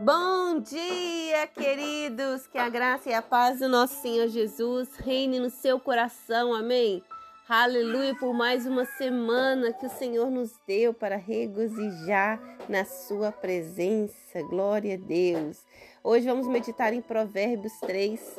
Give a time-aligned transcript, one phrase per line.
[0.00, 2.46] Bom dia, queridos!
[2.46, 7.02] Que a graça e a paz do nosso Senhor Jesus reine no seu coração, amém?
[7.48, 14.42] Aleluia por mais uma semana que o Senhor nos deu para regozijar na Sua presença.
[14.42, 15.64] Glória a Deus.
[16.02, 18.38] Hoje vamos meditar em Provérbios 3,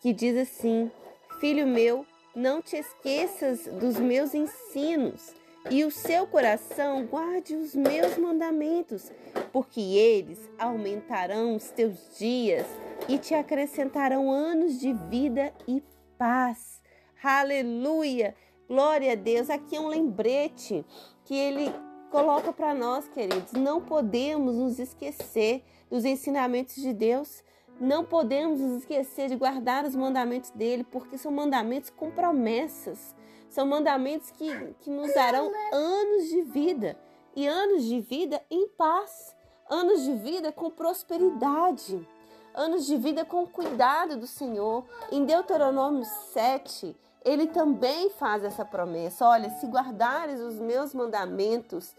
[0.00, 0.90] que diz assim:
[1.38, 5.34] Filho meu, não te esqueças dos meus ensinos
[5.70, 9.10] e o seu coração guarde os meus mandamentos,
[9.52, 12.66] porque eles aumentarão os teus dias
[13.08, 15.82] e te acrescentarão anos de vida e
[16.16, 16.80] paz.
[17.22, 18.34] Aleluia!
[18.68, 19.48] Glória a Deus.
[19.48, 20.84] Aqui é um lembrete
[21.24, 21.72] que ele
[22.10, 23.52] coloca para nós, queridos.
[23.52, 27.44] Não podemos nos esquecer dos ensinamentos de Deus.
[27.80, 33.14] Não podemos nos esquecer de guardar os mandamentos dele, porque são mandamentos com promessas.
[33.56, 36.94] São mandamentos que, que nos darão anos de vida
[37.34, 39.34] e anos de vida em paz,
[39.70, 42.06] anos de vida com prosperidade,
[42.54, 44.84] anos de vida com cuidado do Senhor.
[45.10, 46.94] Em Deuteronômio 7,
[47.24, 51.96] ele também faz essa promessa: olha, se guardares os meus mandamentos,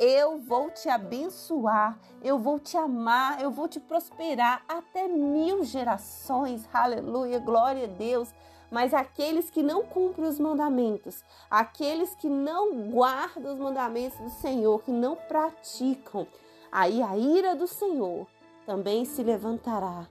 [0.00, 6.68] eu vou te abençoar, eu vou te amar, eu vou te prosperar até mil gerações.
[6.74, 8.34] Aleluia, glória a Deus.
[8.70, 14.82] Mas aqueles que não cumprem os mandamentos, aqueles que não guardam os mandamentos do Senhor,
[14.82, 16.26] que não praticam,
[16.70, 18.26] aí a ira do Senhor
[18.64, 20.08] também se levantará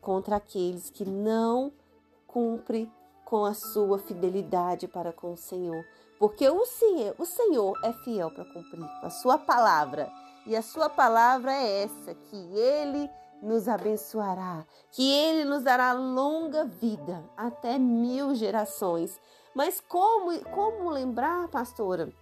[0.00, 1.72] contra aqueles que não
[2.26, 2.90] cumprem
[3.24, 5.84] com a sua fidelidade para com o Senhor.
[6.18, 10.10] Porque o Senhor, o Senhor é fiel para cumprir a sua palavra.
[10.46, 13.10] E a sua palavra é essa, que ele
[13.42, 19.20] nos abençoará, que Ele nos dará longa vida, até mil gerações.
[19.54, 22.12] Mas como, como lembrar, pastora?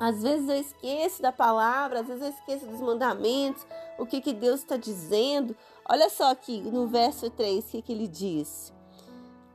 [0.00, 3.66] Às vezes eu esqueço da palavra, às vezes eu esqueço dos mandamentos,
[3.98, 5.56] o que, que Deus está dizendo.
[5.88, 8.74] Olha só aqui no verso 3 o que, que ele diz: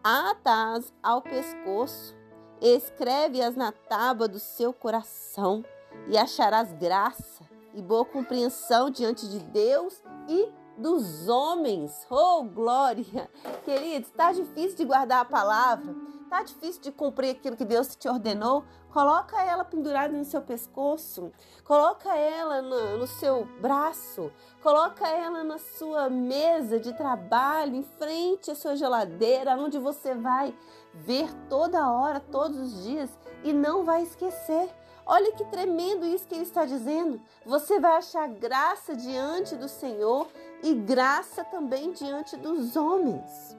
[0.04, 2.16] Atás ao pescoço,
[2.60, 5.64] escreve-as na tábua do seu coração,
[6.08, 7.44] e acharás graça
[7.74, 12.06] e boa compreensão diante de Deus e dos homens.
[12.10, 13.30] Oh, glória!
[13.64, 15.96] Queridos, está difícil de guardar a palavra?
[16.24, 18.64] Está difícil de cumprir aquilo que Deus te ordenou?
[18.90, 21.32] Coloca ela pendurada no seu pescoço,
[21.66, 24.32] coloca ela no, no seu braço,
[24.64, 30.54] coloca ela na sua mesa de trabalho, em frente à sua geladeira, onde você vai
[30.94, 33.10] ver toda hora, todos os dias
[33.44, 34.70] e não vai esquecer.
[35.06, 37.20] Olha que tremendo isso que ele está dizendo.
[37.46, 40.28] Você vai achar graça diante do Senhor
[40.64, 43.56] e graça também diante dos homens.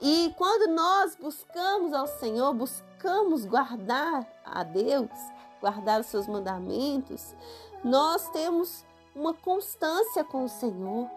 [0.00, 5.10] E quando nós buscamos ao Senhor, buscamos guardar a Deus,
[5.60, 7.34] guardar os seus mandamentos,
[7.82, 8.84] nós temos
[9.14, 11.08] uma constância com o Senhor,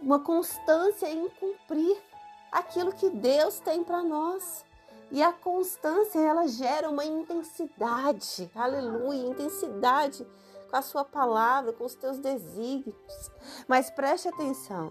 [0.00, 1.96] uma constância em cumprir
[2.52, 4.64] aquilo que Deus tem para nós.
[5.10, 10.26] E a constância, ela gera uma intensidade, aleluia, intensidade
[10.74, 13.30] com a sua palavra, com os teus desígnios.
[13.68, 14.90] Mas preste atenção,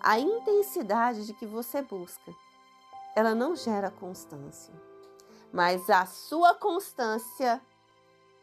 [0.00, 2.34] a intensidade de que você busca,
[3.14, 4.74] ela não gera constância.
[5.52, 7.62] Mas a sua constância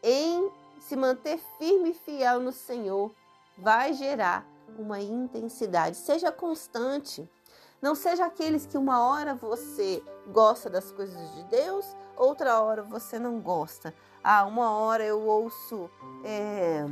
[0.02, 0.50] em
[0.80, 3.14] se manter firme e fiel no Senhor
[3.58, 4.46] vai gerar
[4.78, 5.94] uma intensidade.
[5.94, 7.28] Seja constante.
[7.80, 10.02] Não seja aqueles que uma hora você
[10.32, 13.94] gosta das coisas de Deus, outra hora você não gosta.
[14.22, 15.88] Ah, uma hora eu ouço
[16.24, 16.84] é,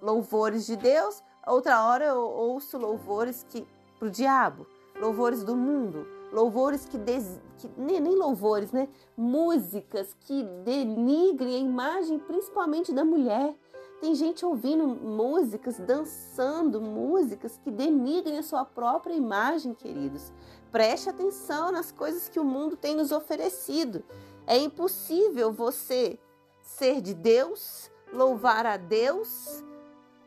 [0.00, 3.66] louvores de Deus, outra hora eu ouço louvores que
[3.98, 4.66] pro diabo,
[5.00, 8.88] louvores do mundo, louvores que, des, que nem, nem louvores, né?
[9.16, 13.54] Músicas que denigrem a imagem, principalmente da mulher.
[14.00, 20.32] Tem gente ouvindo músicas, dançando músicas que denigrem a sua própria imagem, queridos.
[20.70, 24.04] Preste atenção nas coisas que o mundo tem nos oferecido.
[24.46, 26.18] É impossível você
[26.60, 29.64] ser de Deus, louvar a Deus,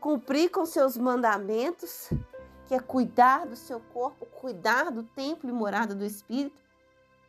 [0.00, 2.10] cumprir com seus mandamentos,
[2.66, 6.60] que é cuidar do seu corpo, cuidar do templo e morada do Espírito,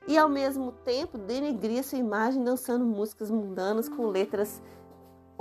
[0.07, 4.61] e ao mesmo tempo denegrir sua imagem dançando músicas mundanas com letras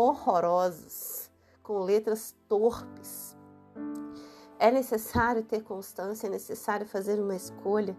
[0.00, 1.30] horrorosos,
[1.62, 3.36] com letras torpes.
[4.58, 7.94] É necessário ter constância, é necessário fazer uma escolha,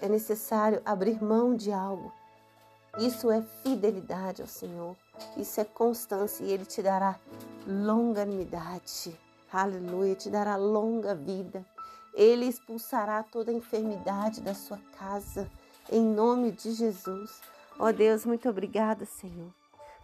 [0.00, 2.10] é necessário abrir mão de algo.
[2.98, 4.96] Isso é fidelidade ao Senhor,
[5.36, 7.20] isso é constância e Ele te dará
[7.66, 9.18] longanimidade.
[9.52, 11.64] Aleluia, te dará longa vida.
[12.14, 15.50] Ele expulsará toda enfermidade da sua casa,
[15.92, 17.42] em nome de Jesus.
[17.78, 19.52] Ó oh Deus, muito obrigada, Senhor.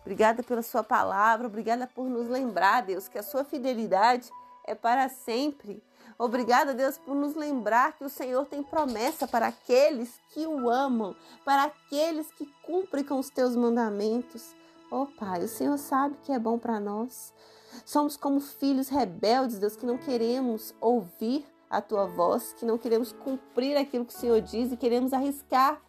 [0.02, 4.28] Obrigada pela sua palavra, obrigada por nos lembrar, Deus, que a sua fidelidade
[4.64, 5.82] é para sempre.
[6.19, 11.16] Obrigada, Deus, por nos lembrar que o Senhor tem promessa para aqueles que o amam,
[11.44, 14.54] para aqueles que cumprem com os teus mandamentos.
[14.90, 17.32] Oh, Pai, o Senhor sabe que é bom para nós.
[17.84, 23.12] Somos como filhos rebeldes, Deus, que não queremos ouvir a tua voz, que não queremos
[23.12, 25.81] cumprir aquilo que o Senhor diz e queremos arriscar.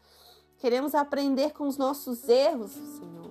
[0.57, 3.22] Queremos aprender com os nossos erros, Senhor.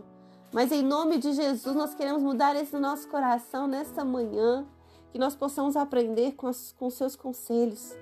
[0.53, 4.67] Mas em nome de Jesus, nós queremos mudar esse nosso coração nesta manhã,
[5.11, 7.97] que nós possamos aprender com, os com seus conselhos.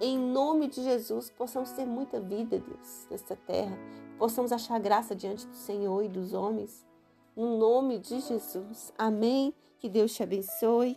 [0.00, 3.76] Em nome de Jesus, possamos ter muita vida, Deus, nesta terra.
[4.18, 6.86] Possamos achar graça diante do Senhor e dos homens.
[7.34, 8.92] No nome de Jesus.
[8.96, 9.52] Amém.
[9.78, 10.96] Que Deus te abençoe.